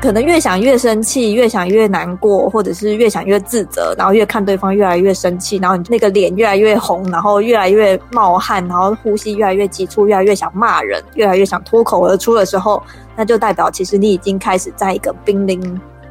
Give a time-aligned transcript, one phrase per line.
[0.00, 12.82] 可能越想越生气，越想越难过，或者是越想越自责，然后越看对方越来越生气，然后你那个脸越来越红，然后越来越冒汗，然后呼吸越来越急促，越来越想骂人，越来越想脱口而出的时候，
[13.14, 15.60] 那就代表其实你已经开始在一个濒临。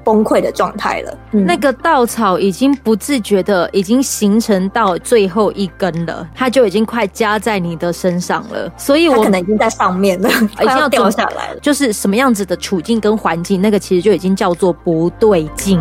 [0.10, 10.28] 崩溃的状态了，嗯，那个稻草已经不自觉的已经形成到最后一根了，它就已经快加在你的身上了，所以我可能已经在上面了，
[10.60, 11.60] 已经要掉下来了。
[11.62, 15.80] 就是什么样子的处境跟环境，那个其实就已经叫做不对劲。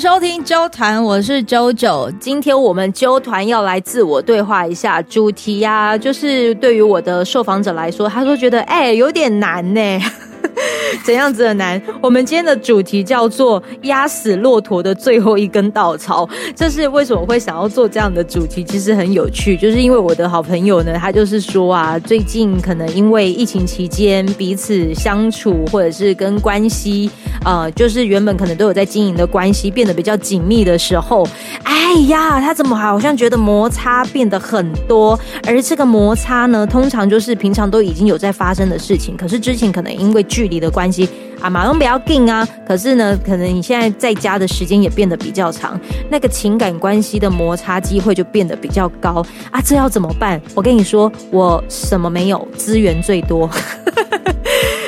[0.00, 2.10] 收听周团，我是啾啾。
[2.18, 10.00] 今天我们周团要来自我对话一下，主题呀、啊，就是对于我的受访者来说，他说觉得哎、有点难呢。
[11.04, 11.80] 怎样子的难？
[12.02, 16.28] 我们今天的主题叫做“压死骆驼的最后一根稻草”。
[16.54, 18.64] 这是为什么会想要做这样的主题？
[18.64, 27.10] 其实很有趣，就是因为我的好朋友呢，他就是说啊，最近可能因为疫情期间彼此相处，或者是跟关系，
[27.44, 31.26] 呃，就是原本可能都有在经营的关系变得比较紧密的时候，
[31.62, 35.18] 哎呀，他怎么好像觉得摩擦变得很多？
[35.46, 41.08] 而这个摩擦呢，通常就是平常都已经有在发生的事情，可是之前可能因为距你的关系
[41.40, 42.46] 啊，马龙比较近啊。
[42.66, 49.62] 可是呢，可能你现在在家的时间也变得比较长，那个情感关系的摩擦机会就变得比较高啊。
[49.64, 50.40] 这要怎么办？
[50.54, 53.48] 我跟你说，我什么没有，资源最多。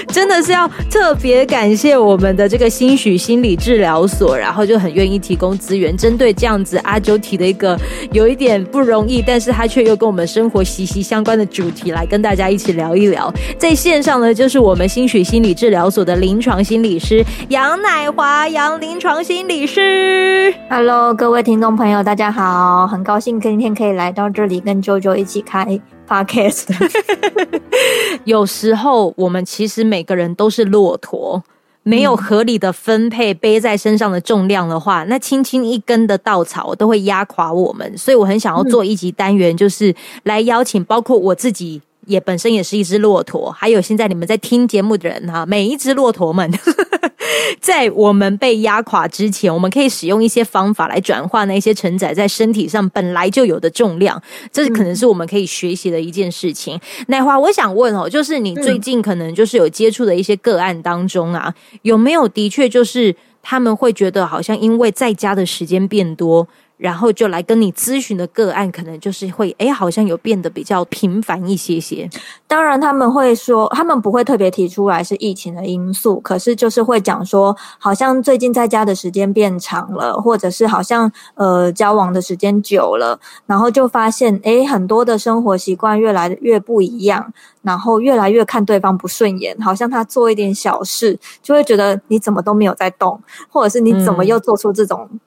[0.09, 7.79] 真的是要特别感谢我们的这个欣许心理治疗所，然后就很愿意提供资源，针对这样子阿九提的一个
[8.13, 13.33] 有一点不容易，但是他却又跟我们生活息息相关的主题来跟大家一起聊一聊。
[13.59, 20.53] 在线上呢，就是我们欣许心理治疗所的临床心理师杨乃华，杨临床心理师。
[20.69, 25.81] Hello，各位听众朋友，大家好，很高兴今天可以来到这里跟啾啾一起开。
[26.13, 26.67] Podcast
[28.25, 31.43] 有时候我们其实每个人都是骆驼，
[31.83, 37.97] 没有合理的分配背在身上的重量的话，那轻轻一根的稻草都会压垮我们。
[37.97, 41.81] 所以我很想要做一集单元，就是来邀请包括我自己。
[42.05, 46.51] 也本身也是一只骆驼，还有现在你们在听节目的人哈，每一只骆驼们，
[47.61, 54.21] 在我们被压垮之前，我们可以使用一些方法来转化那些承载在身体上本来就有的重量，
[54.53, 56.81] 这可能是我们可以学习的一件事情。
[57.09, 66.47] 奈华，我想问哦，就是你最近可能就是有接触的一些个案当中啊，有没有的确就是他们会觉得好像因为在家的时间变多？
[66.83, 72.11] 然后就来跟你咨询的个案，可能就是会，哎，好像有变得比较频繁一些些。
[72.49, 87.33] 当然他们会说，他们不会特别提出来是疫情的因素，可是就是会讲说，好像最近在家的时间变长了，或者是好像呃交往的时间久了，然后就发现，哎，很多的生活习惯越来越不一样，
[87.63, 95.09] 然后越来越看对方不顺眼，好像他做一点小事，就会觉得你怎么都没有在动，或者是你怎么又做出这种。
[95.13, 95.21] 嗯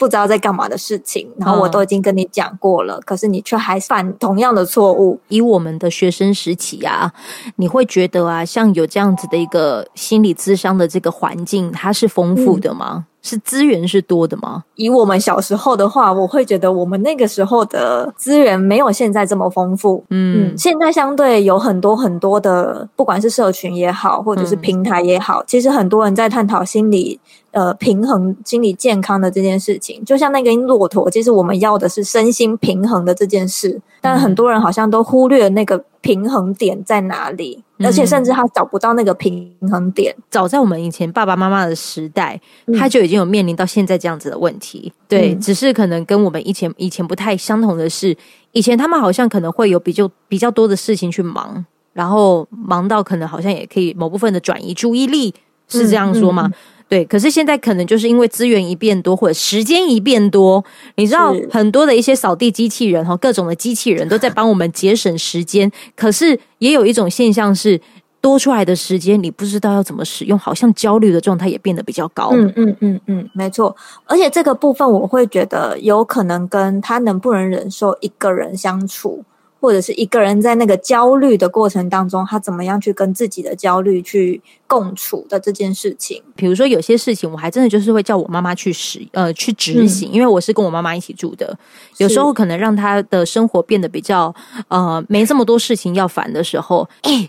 [0.00, 5.20] 不知道在干嘛的事情，然后我都已经跟你讲过了，嗯、可是你却还犯同样的错误。
[5.28, 7.12] 以我们的学生时期啊，
[7.56, 12.86] 你会觉得啊，像有这样子的一个心理咨商的这个环境，它是丰富的吗？
[12.92, 14.64] 嗯是资源是多的吗？
[14.76, 20.02] 以我们小时候的话，我会觉得我们那个时候的资源没有现在这么丰富。
[20.08, 27.20] 嗯，嗯，现在相对有很多很多的，不管是社群也好，或者是平台也好，嗯、其实很多人在探讨心理
[27.52, 30.04] 呃平衡、心理健康的这件事情。
[30.04, 37.62] 就像那个骆驼，其实我们要的是身心平衡的这件事，但很多人好像都忽略了那个平衡点在哪里。
[37.82, 40.14] 而且甚至他找不到那个平衡点。
[40.28, 42.38] 早在我们以前爸爸妈妈的时代，
[42.78, 44.92] 他就已经有面临到现在这样子的问题。
[45.08, 48.14] 对，只是可能跟我们以前以前不太相同的是，
[48.52, 55.34] 以前他们好像可能会有比较比较多的事情去忙，然后忙到可能好像也可以某部分的转移注意力，
[55.66, 56.48] 是这样说吗？
[56.48, 56.54] 嗯嗯
[56.90, 60.64] 对，可是现在可能就是因为资源一变多，或者时间一变多，
[60.96, 65.70] 你知道很多的一些扫地机器人哈，各种的机器人都在帮我们节省时间。
[65.94, 67.80] 可是也有一种现象是，
[68.20, 72.30] 多出来的时间你不知道要怎么使用，好像焦虑的状态也变得比较高。
[72.32, 73.76] 嗯嗯嗯嗯，没错。
[74.06, 79.24] 而且这个部分我会觉得有可能跟他能不能忍受一个人相处。
[79.60, 86.22] 或者是一个人在那个焦虑的过程当中，他怎么样去跟自己的焦虑去共处的这件事情。
[86.34, 91.58] 比如说有些事情，我还真的就是会叫我妈妈去实呃去执行，嗯，因为我是跟我妈妈一起住的。
[91.98, 94.34] 有时候可能让她的生活变得比较
[94.68, 97.28] 呃没这么多事情要烦的时候，哎。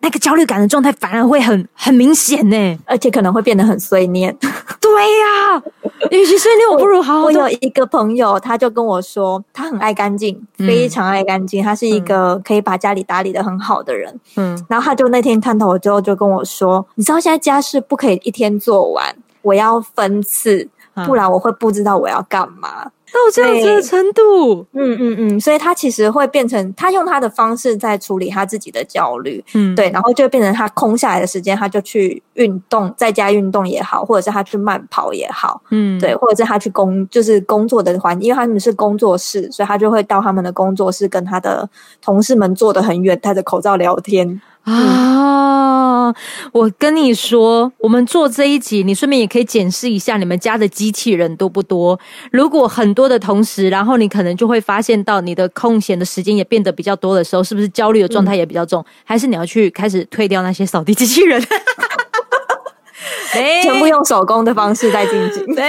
[0.00, 4.36] 那个焦虑感的状态反而会很很明显呢，而且可能会变得很碎念。
[4.80, 5.62] 对呀、啊，
[6.10, 7.24] 与其碎念，我不如好好。
[7.24, 14.20] 我有一个朋友，他就跟我说，他很爱干净，非常爱干净，他是一个可以把家里打理的很好的人。
[14.36, 20.68] 嗯，然后他就那天看到我之后，就跟我说：“你知道现在家事不可以一天做完，我要分次，
[21.06, 41.68] 不然我会不知道我要干嘛。”到这样子的程度，嗯嗯嗯，所以他其实会变成他用他的方式在处理他自己的焦虑，嗯，对，然后就变成他空下来的时间，他就去运动，在家运动也好，或者是他去慢跑也好，嗯，对，或者是他去工，就是工作的环境，因为他们是工作室，所以他就会到他们的工作室，跟他的
[42.00, 44.40] 同事们坐得很远，戴着口罩聊天。
[44.64, 46.14] 啊！
[46.52, 51.98] 我跟你说，我们做这一集，你顺便也可以检视一下你们家的机器人多不多。
[52.30, 58.84] 如果很多的同时，然后你可能就会发现到你的空闲的时间也变得比较多的时候，是不是焦虑的状态也比较重？
[59.04, 61.42] 还是你要去开始退掉那些扫地机器人？
[63.62, 65.62] 全部用手工的方式在进行，没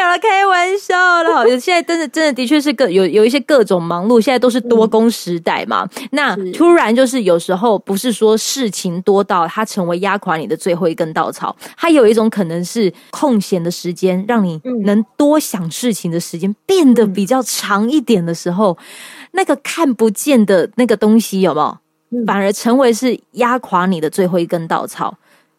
[0.00, 1.34] 有了，开玩笑了。
[1.34, 5.88] 好，现在真的真的的确是各有有一些各种忙碌，现在都是多工时代嘛。
[5.96, 18.84] 嗯、那突然就是有时候不是说事情多到它成为压垮你的最后一根稻草，它有一种可能是空闲的时间，让你能多想事情的时间变得比较长一点的时候，嗯、
[19.32, 25.14] 那个看不见的那个东西有没有，反而成为是压垮你的最后一根稻草。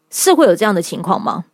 [0.10, 1.46] 是会有这样的情况吗？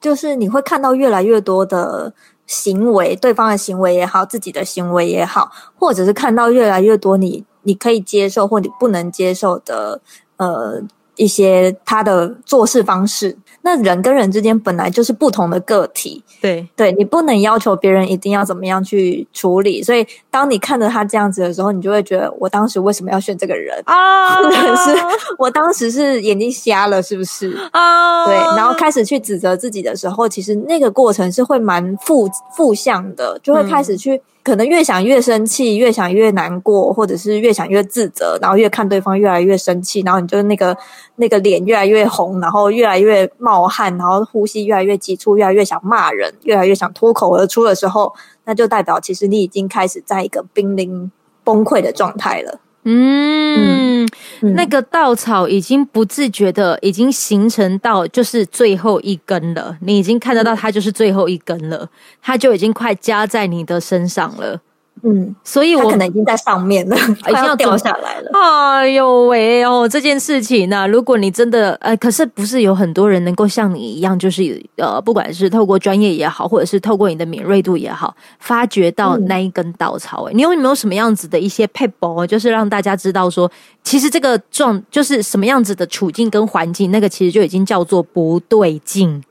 [0.00, 2.14] 就是你会看到越来越多的
[2.46, 10.00] 行为，对方的行为也好，自己的行为也好，或者是看到越来越多你你可以接受或你不能接受的
[10.38, 10.80] 呃
[11.16, 13.36] 一些他的做事方式。
[13.62, 19.82] 那人跟人之间本来就是不同的个体，对对，你不能要求别人一定要怎么样去处理。
[19.82, 24.36] 所以，当你看着他这样子的时候，你就会觉得，我当时为什么要选这个人啊？
[24.42, 24.96] 或者是
[25.38, 28.24] 我当时是眼睛瞎了，是不是啊？
[28.24, 34.16] 对，然后开始去指责自己的时候，其实那个过程是会蛮负负向的，就会开始去。
[34.16, 40.76] 嗯可能越想越生气，越想越难过，或者是越想越自责，然后越看对方越来越生气，然后你就那个
[41.16, 48.14] 那个脸越来越红，然后越来越冒汗，然后呼吸越来越急促，越来越想骂人，越来越想脱口而出的时候，
[48.44, 51.12] 那就代表其实你已经开始在一个濒临
[51.44, 52.60] 崩溃的状态了。
[52.84, 54.06] 嗯，
[54.40, 61.88] 嗯，那个稻草已经不自觉的已经形成到就是最后一根了，你已经看得到它就是最后一根了，
[62.22, 64.60] 它就已经快夹在你的身上了。
[65.02, 66.96] 嗯，所以我可能已经在上面了，
[67.28, 68.30] 已经要掉下来了。
[68.34, 80.30] 哎呦喂哦，这件事情呢、啊，如果你真的呃，可是不是有很多人能够像你一样，就是呃，不管是透过专业也好，或者是透过你的敏锐度也好，发掘到那一根稻草、欸。
[80.30, 83.50] 哎、嗯，你有没有什么样子的一些撇步，就是让大家知道说，
[83.82, 89.22] 其实这个状就是什么样子的处境跟环境，那个其实就已经叫做不对劲。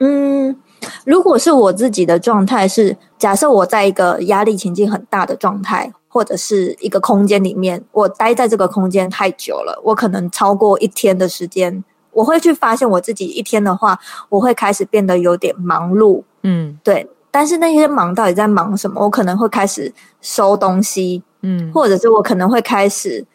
[0.00, 0.56] 嗯。
[1.04, 13.98] 如果是我自己的状态是，假设我在一个压力情境很大的状态，或者是一个空间里面，我待在这个空间太久了，我可能超过一天的时间，我会去发现我自己一天的话，
[14.28, 17.08] 我会开始变得有点忙碌，嗯，对。
[17.30, 19.02] 但是那些忙到底在忙什么？
[19.02, 23.26] 我可能会开始收东西，嗯，或者是我可能会开始。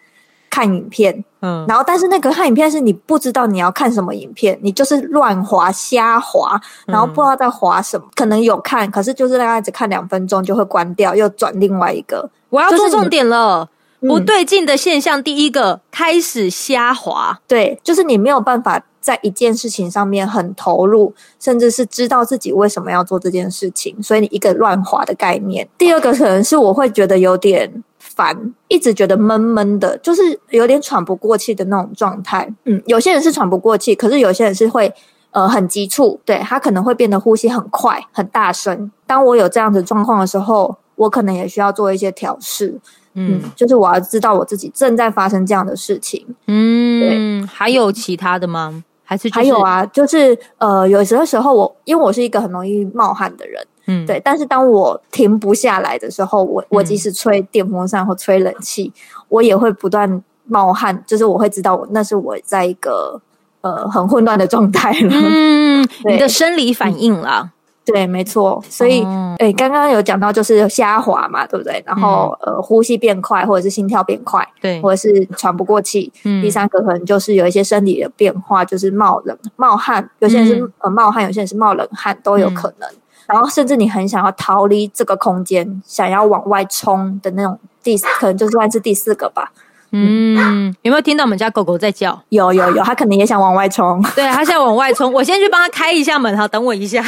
[0.51, 12.29] 看影片，嗯，然后但是那个看影片是你不知道你要看什么影片，你就是乱滑瞎滑，然后不知道在滑什么，嗯、可能有看，可是就是大概只看两分钟就会关掉，又转另外一个。
[12.49, 13.69] 我要做重点了，
[14.01, 25.67] 不对劲的现象，第一个、嗯、开始瞎滑，对，就是你没有办法在一件事情上面很投入，甚至是知道自己为什么要做这件事情，所以你一个乱滑的概念。
[25.77, 27.83] 第二个可能是我会觉得有点。
[28.19, 32.53] 烦，一直觉得闷闷的，就是有点喘不过气的那种状态。
[32.65, 34.93] 嗯，有些人是喘不过气，可是有些人是会
[35.31, 38.91] 呃很急促，对，他可能会变得呼吸很快、很大声。
[39.07, 42.77] 当我有这样子状况的时候，我可能也需要做一些调试。
[43.13, 46.25] 嗯，嗯，就是我要知道我自己正在发生这样的事情。
[46.47, 48.83] 嗯，对，还有其他的吗？
[49.05, 49.85] 还是、就是、还有啊？
[49.85, 53.65] 就是呃，有些时候我因为我是一个很容易冒汗的人。
[53.89, 54.21] 嗯，对。
[54.23, 61.03] 但是当我停不下来的时候，我我即使吹电风扇或吹冷气，嗯、我也会不断冒汗。
[61.05, 63.21] 就是我会知道，那是我在一个
[63.61, 65.09] 呃很混乱的状态了。
[65.11, 67.51] 嗯， 你的生理反应啦。
[67.91, 68.63] 对，没错。
[68.69, 69.03] 所以，
[69.37, 71.83] 哎、哦，刚刚有讲到就是瞎滑嘛，对不对？
[71.85, 76.11] 然后、嗯、呃，呼吸变快，或者是心跳变快，对，或者是喘不过气。
[76.23, 80.09] 嗯，第三个可能就是有一些生理的变化，就是冒冷、冒汗。
[80.19, 82.89] 有些人是、嗯、呃冒汗，有些人是冒冷汗，都有可能。
[82.89, 89.51] 嗯然后甚至你很想要逃离这个空间，想要往外冲的那种第四，可能就算是第四个吧。
[89.91, 92.19] 嗯，有没有听到我们家狗狗在叫？
[92.29, 94.03] 有有有，它可能也想往外冲。
[94.15, 97.03] 对，它想往外冲，我先去帮它开一下门，好，等我一下。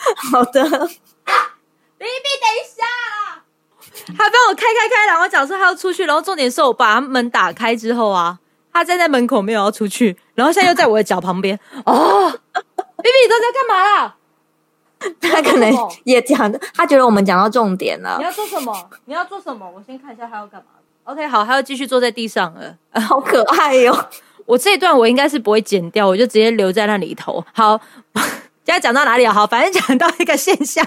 [0.32, 0.88] 好的，baby，
[1.98, 2.84] 等一下。
[4.16, 8.38] 他帮我开开开，然后讲说他要出去，然后重点是我把门打开之后啊，
[8.72, 11.58] 他站在门口没有要出去，然后现在又在我的脚旁边。
[11.84, 14.16] 哦，baby，你都在干嘛啦？
[15.20, 15.72] 他可能
[16.04, 18.16] 也讲的，他觉得我们讲到重点了。
[18.18, 18.90] 你要做什么？
[19.06, 19.70] 你要做什么？
[19.70, 20.66] 我先看一下他要干嘛。
[21.04, 22.76] OK，好，他要继续坐在地上了，
[23.08, 24.08] 好可爱哟、哦。
[24.46, 27.44] 我这一段我应该是不会剪掉，我就直接留在那里头。
[27.52, 27.80] 好。
[28.70, 29.32] 现在讲到哪里了？
[29.32, 30.86] 好，反正讲到一个现象，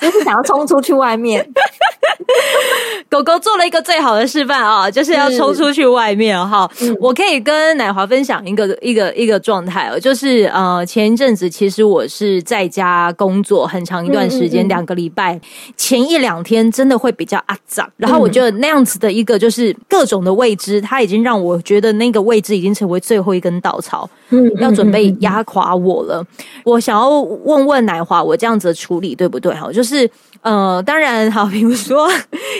[0.00, 1.46] 就是想要冲出去外面。
[3.10, 6.68] 狗狗做了一个最好的示范啊，就是要冲出去外面哈。
[6.98, 15.38] 我可以跟奶华分享一个一个一个状态哦，就是呃，前一阵子其实我是在家工作很长一段时间，两个礼拜，
[15.76, 26.24] 前一两天真的会比较阿杂，然后我觉得那样子的一个就是各种的未知，它已经让我觉得那个位置已经成为最后一根稻草，嗯，要准备压垮我了。
[26.64, 27.17] 我想要。
[27.22, 29.54] 问问奶华，我这样子的处理对不对？
[29.54, 30.08] 哈，就是
[30.42, 32.08] 呃，当然好，比如说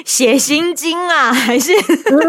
[0.05, 1.73] 写心经啊，还是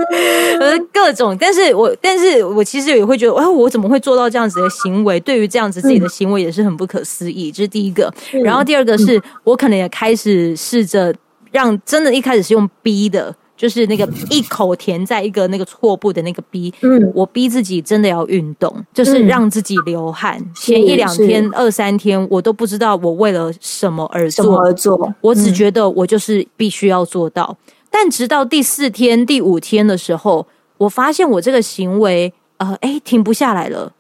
[0.60, 5.20] 呃各种，但是我但是我其实也会觉得，哎，我怎么会做到这样子的行为？
[5.20, 7.52] 对于这样子自己的行为也是很不可思议。
[7.52, 11.14] 这是第一个，然后第二个是我可能也开始试着
[11.52, 13.36] 让，真的一开始是用逼的。
[13.60, 20.38] 就是那个一口填在一个那个错步的那个逼，嗯，我逼自己真的要运动，就是让自己流汗。
[20.40, 27.58] 嗯、前一两天、二三天，我都不知道我为了什么而做，什么而做，我只觉得我就是必须要做到。
[27.68, 30.48] 嗯、但直到第四天、第五天的时候，
[30.78, 33.92] 我发现我这个行为，呃，哎，停不下来了。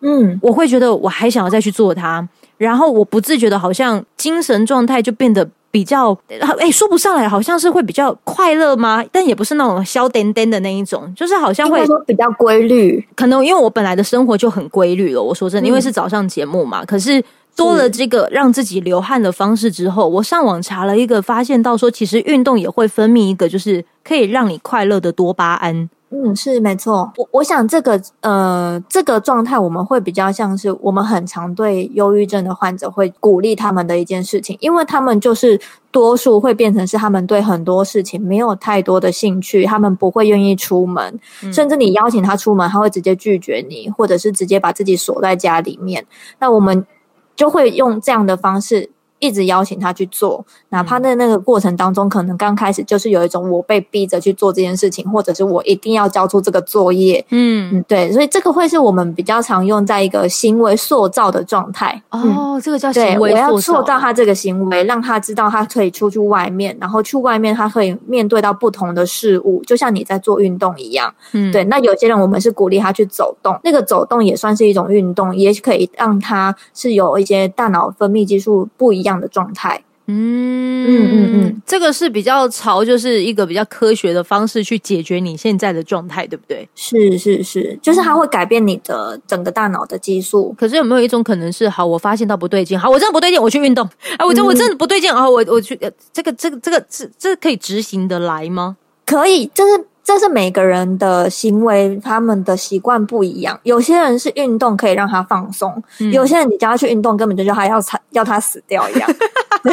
[0.00, 5.48] 嗯，我会觉得我还想要再去做它，然后我不自觉的，好像精神状态就变得。
[5.74, 6.16] 比较
[6.60, 9.04] 哎，说不上来，好像是会比较快乐吗？
[9.10, 13.04] 但也不是那种消颠颠的那一种，就是好像会说比较规律。
[13.16, 15.20] 可能因为我本来的生活就很规律了。
[15.20, 16.84] 我说真的，因为是早上节目嘛。
[16.84, 17.20] 嗯、可是
[17.56, 25.90] 多了这个让自己流汗的方式之后，我上网查了一个，发现到说，其实运动也会分泌一个，就是可以让你快乐的多巴胺。
[26.16, 27.10] 嗯，是没错。
[27.16, 46.06] 我我想这个呃，这个状态我们会比较像是我们很常对忧郁症的患者会鼓励他们的一件事情，因为他们就是多数会变成是他们对很多事情没有太多的兴趣，他们不会愿意出门，嗯、甚至你邀请他出门，他会直接拒绝你，或者是直接把自己锁在家里面。
[46.38, 46.86] 那我们
[47.34, 48.90] 就会用这样的方式。
[49.18, 57.24] 一直邀请他去做，哪怕在那个过程当中，可能刚开始就是有一种我被逼着去做这件事情，或者是我一定要交出这个作业。
[57.30, 62.02] 嗯嗯，对，所以这个会是我们比较常用在一个行为塑造的状态。
[62.10, 63.18] 哦，嗯、这个叫行为塑造。
[63.18, 71.14] 对，我要塑造他这个行为，让他知道他可以出去外面，然后去外面他可以面对到不同的事物，就像你在做运动一样。
[71.32, 71.64] 嗯，对。
[71.64, 86.68] 那有些人我们是鼓励他去走动，那个走动也算是一种运动，也可以让他是有一些大脑分泌激素不一样的状态，嗯嗯嗯嗯，这个是比较朝就是一个比较科学的方式去解决你现在的状态，对不对？
[86.74, 90.54] 是是是，就是它会改变你的整个大脑的激素。
[90.58, 93.88] 可是有没有一种可能是，好，我发现到不对劲，好，我真的不对劲，我去运动。
[94.18, 95.74] 哎，我真我真的不对劲，啊、嗯，我我去，
[96.12, 98.76] 这个这个这个这这可以执行得来吗？
[99.06, 99.86] 可以，就是。
[100.04, 103.58] 这是每个人的行为，他们的习惯不一样。
[103.62, 109.10] 有些人是运动可以让他放松，嗯、有些人你叫他去运动，根本就叫他要惨，要他死掉一样。
[109.64, 109.72] 对，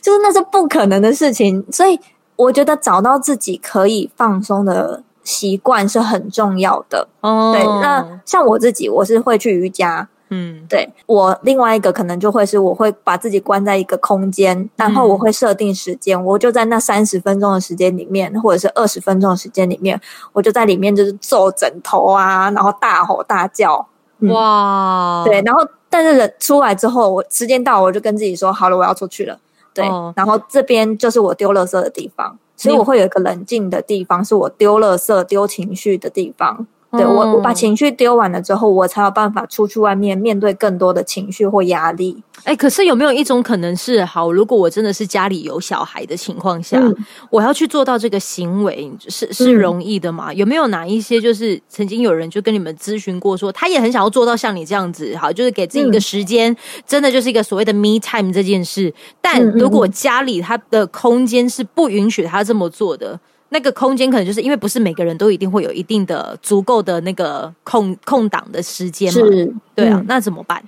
[0.00, 1.62] 就是那是不可能的事情。
[1.70, 2.00] 所以
[2.36, 7.06] 我觉得找到自己可以放松的习惯是很重要的。
[7.20, 10.08] 哦，对，那像我自己，我是会去瑜伽。
[10.32, 20.00] 嗯，对，我另外一个可能就会是，我会把自己关在一个空间，然后我会设定时间，嗯、我就在那三十分钟的时间里面，或者是二十分钟的时间里面，
[20.32, 23.84] 我就在里面就是皱枕头啊，然后大吼大叫，
[24.20, 29.36] 嗯、哇，对，然后但是人出来之后，我时间到，我就跟自己说，好了，我要出去了，
[29.74, 36.68] 对，哦、然后这边就是我丢垃圾的地方，所以我会有一个冷静的地方，是我丢垃圾、丢情绪的地方。
[36.92, 42.20] 对，我，我把情绪丢完了之后，我才有办法出去外面面对更多的情绪或压力。
[42.42, 46.96] 哎，可是有没有一种可能是，好，如果我真的是家里有小孩的情况下，嗯、
[47.30, 50.32] 我要去做到这个行为，是是容易的吗？
[50.32, 56.56] 嗯、有没有哪一些就是曾经有人就跟你们咨询过说，说他也很想要做到像你这样子，好，就是给自己一个时间，嗯、
[56.86, 58.92] 真的就是一个所谓的 me time 这件事。
[59.20, 63.20] 但如果家里他的空间是不允许他这么做的。
[63.50, 70.62] 那个空间可能就是因为不是每个人都一定会有一定的足够的那个空空档的时间嘛，是，对啊，嗯、那怎么办？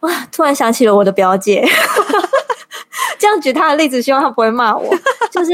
[0.00, 1.66] 哇，突然想起了我的表姐，
[3.18, 4.94] 这样举她的例子，希望她不会骂我。
[5.30, 5.52] 就是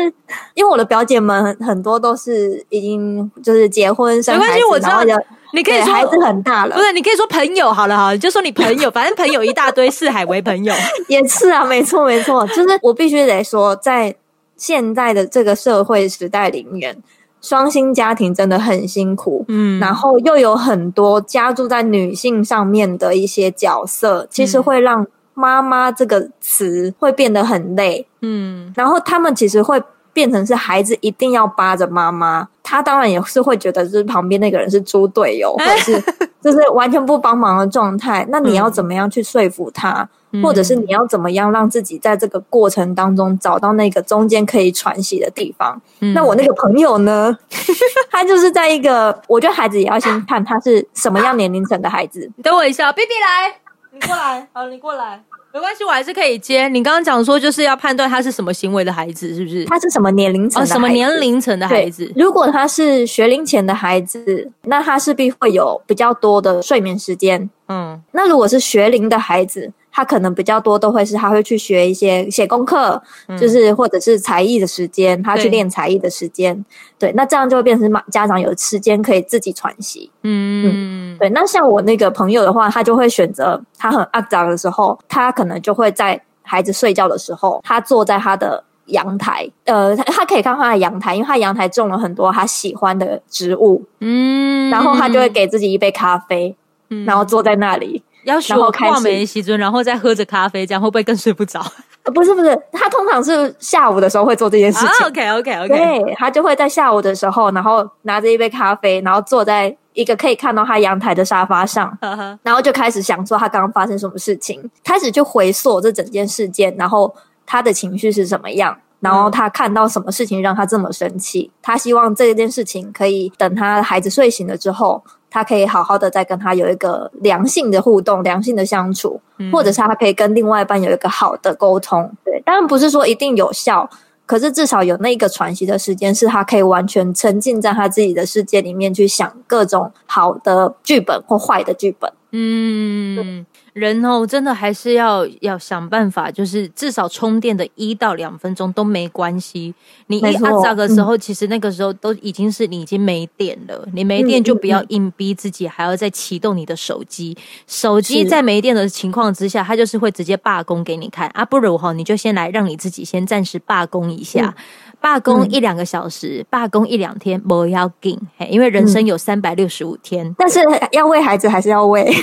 [0.54, 5.26] 因为我的表姐们很多都是已经就是结婚生孩子，没关系，我知道的。
[5.52, 6.92] 你可以说孩子很大了，不是？
[6.92, 10.74] 你可以说朋友好了哈，就说你朋友，反正朋友一大堆，四海为朋友
[11.08, 14.14] 也是啊，没错没错，就是我必须得说，在
[14.56, 17.02] 现在的这个社会时代里面，
[17.40, 29.82] 双薪家庭真的很辛苦，嗯，然后又有很多加注在女性上面的一些角色，其实会让妈妈这个词会变得很累，嗯，然后他们其实会。
[30.14, 36.00] 变成是孩子一定要扒着妈妈，他当然也是会觉得就是旁边那个人是猪队友， 或者是
[36.40, 38.24] 就是完全不帮忙的状态。
[38.28, 40.08] 那你要怎么样去说服他，嗯、
[40.42, 45.80] 或者是你要怎么样让自己在这个过程当中找到那个中间可以喘息的地方？
[46.00, 47.36] 嗯、那我那个朋友呢，
[48.10, 52.30] 他就是在一个，我觉得孩子也要先看他是什么样年龄层的孩子。
[52.36, 53.56] 你等我一下，B B 来，
[53.92, 55.22] 你过来，好，你过来。
[55.52, 56.66] 没关系，我还是可以接。
[56.66, 59.64] 你刚刚讲说，就是要判断他是什么行为的孩子，是不是？
[59.66, 60.60] 他是什么年龄层？
[60.60, 62.12] 哦，什么年龄层的孩子？
[62.16, 67.48] 如果他是学龄前的孩子，那他势必会有比较多的睡眠时间。
[67.68, 76.52] 嗯，那如果是学龄的孩子，他可能比较多都会是他会去学一些写功课，嗯、就是或者是才艺的时间，他去练才艺的时间。
[76.98, 80.10] 对，对，那这样就会变成家长有时间可以自己喘息。
[80.22, 81.30] 嗯嗯，对。
[81.30, 93.84] 那像我那个朋友的话，他就会选择他很肮脏的时候，他可能就会在孩子睡觉的时候，他坐在他的阳台，呃，他可以看他的阳台，因为他阳台种了很多他喜欢的植物。
[94.00, 96.56] 嗯，然后他就会给自己一杯咖啡，
[96.90, 98.02] 嗯、然后坐在那里。
[98.24, 101.60] 要学画眉西尊，然后再喝着咖啡，这样会不会更睡不着？
[102.14, 104.88] 不是不是，他通常是下午的时候会做这件事情。
[104.88, 111.96] Oh, OK OK OK，对，他就会在下午的时候，然后拿着一杯咖啡，然后坐在一个可以看到他阳台的沙发上，
[112.42, 117.14] 然后就开始想说他刚刚发生什么事情，开始就回溯这整件事件，然后
[117.46, 125.04] 他的情绪是什么样，然后他看到什么事情让他这么生气，他希望这件事情可以等他孩子睡醒了之后。
[125.30, 132.08] 他可以好好的再跟他有一个良性的互动、良性的相处，嗯、或者是他可以跟另外一半有一个好的沟通。
[132.24, 133.90] 对，当然不是说一定有效，
[134.26, 142.12] 可是至少有那个喘息的时间，是他可以完全沉浸在他自己的世界里面去想各种好的剧本或坏的剧本。
[142.30, 143.44] 嗯。
[143.74, 149.74] 人哦，真的还是要要想办法，就是至少充电的一到两分钟都没关系。
[150.06, 153.84] 你一按这个时候，嗯、其实那个时候都已经是你已经没电了。
[153.92, 157.36] 你没电就不要硬逼自己，还要再启动你的手机。
[157.66, 161.44] 手机在没电的情况之下，它就是会直接罢工给你看啊。
[161.44, 164.54] 不如哈，你就先来让你自己先暂时罢工一下，
[165.00, 168.16] 罢工一两个小时，罢工一两天，不要紧，
[168.48, 170.32] 因为人生有三百六十五天。
[170.38, 170.60] 但是
[170.92, 172.08] 要喂孩子还是要喂。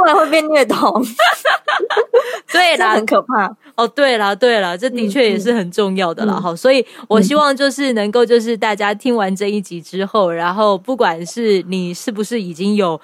[0.00, 1.04] 不然会被虐童，
[2.50, 3.86] 对啦，很可怕哦。
[3.86, 6.50] 对了，对了，这的确也是很重要的了哈。
[6.50, 13.00] 嗯嗯、所以我希望就是能够，就是大家听完这一集之后，然后不管是你是不是已经有。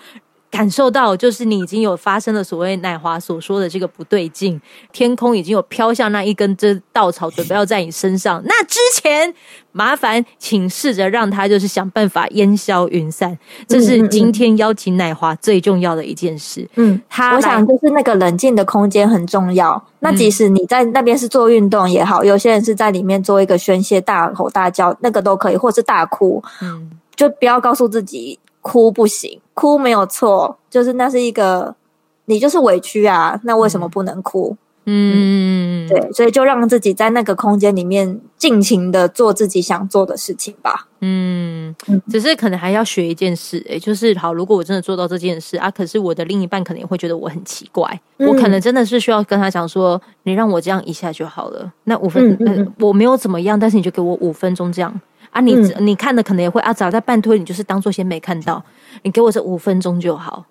[0.57, 4.59] 感受到，就是你已经有发生了所谓奶华所说的这个不对劲，
[4.91, 8.43] 天空已经有飘向那一根这稻草，准备要在你身上。
[8.47, 9.35] 那之前，
[9.73, 13.37] 麻烦请试着让他就是想办法烟消云散。
[13.69, 16.67] 这是今天邀请奶华最重要的一件事。
[16.77, 19.87] 嗯，他，我想就是那个冷静的空间很重要。
[19.99, 26.43] 那即使你在那边是做运动也好，有些人是在里面做一个宣泄，大吼大叫，那个都可以，或是大哭。
[26.63, 28.39] 嗯，就不要告诉自己。
[28.67, 31.77] 哭不行，哭没有错，就是那是一个，
[32.25, 34.57] 你就是委屈啊，那为什么不能哭？
[34.87, 40.89] 嗯，对，所以就让自己在那个空间里面尽情的做自己想做的事情吧。
[41.01, 41.75] 嗯，
[42.09, 55.01] 只是可能还要学一件事，欸，诶，就是好，如果我真的做到这件事啊，可是我的另一半可能也会觉得我很奇怪，嗯，我可能真的是需要跟他讲说，你让我这样一下就好了，那五分，嗯，呃，我没有怎么样，但是你就给我五分钟这样。
[55.37, 58.65] 啊你，你、嗯、你看的可能也会啊，早在半推，你就是当做先没看到，
[59.03, 60.47] 你给我这五分钟就好。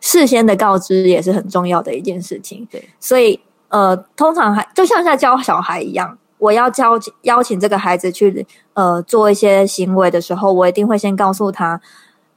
[0.00, 2.66] 事先的告知也是很重要的一件事情。
[2.70, 11.78] 对，所以呃，通常还就像在教小孩一样，我要教邀请这个孩子去呃做一些行为的时候，我一定会先告诉他，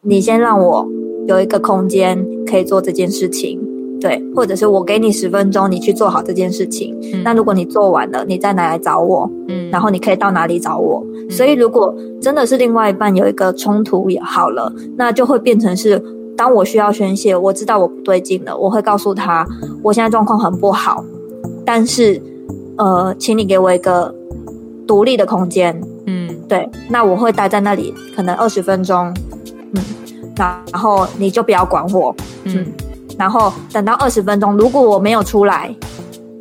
[0.02, 0.86] 你先让我
[1.28, 3.73] 有一个空间可以做这件事情。
[4.04, 6.94] 对，或者是我给你十分钟，你去做好这件事情。
[7.14, 9.32] 嗯、那如果你做完了，你再拿来找我。
[9.48, 11.02] 嗯，然后你可以到哪里找我？
[11.14, 16.04] 嗯、所以如果真的是另外一半有一个冲突也好了，那就会变成是，
[16.36, 19.48] 当我需要宣泄，我知道我不对劲了，我会告诉他，
[19.82, 21.02] 我现在状况很不好，
[21.64, 22.22] 但是
[22.78, 24.14] 呃，请你给我一个
[24.86, 25.82] 独立的空间。
[26.08, 29.14] 嗯，对，那我会待在那里，可能二十分钟。
[29.72, 29.82] 嗯，
[30.36, 32.14] 然后你就不要管我。
[32.44, 32.58] 嗯。
[32.58, 32.66] 嗯
[33.18, 35.74] 然后等到二十分钟，如果我没有出来，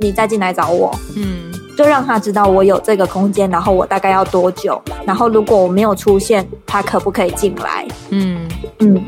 [0.01, 0.95] 你再进来找我。
[1.17, 7.87] 嗯，就让他知道我有这个空间，然后我大概要多久，然后如果我没有出现，他可不可以进来？
[8.11, 8.49] 嗯
[8.81, 9.03] 嗯。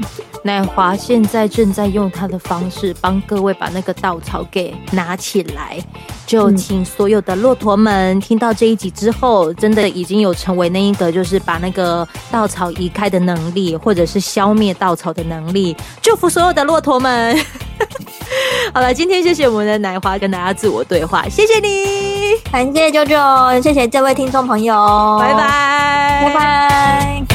[0.46, 5.78] 乃华现在正在用他的方式帮各位把那个稻草给拿起来，
[6.26, 15.74] 就请所有的骆驼们听到这一集之后，真的已经有成为那一个就是把那个稻草移开的能力，或者是消灭稻草的能力。
[16.02, 17.34] 祝福所有的骆驼们。
[18.74, 23.16] 好了，今天谢谢我们的奶华跟大家自我对话，谢谢你，感谢舅舅，
[23.62, 27.33] 谢谢这位听众朋友，拜拜，拜拜。